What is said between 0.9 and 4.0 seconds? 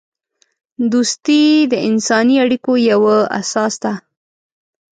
دوستی د انسانی اړیکو یوه اساس ده.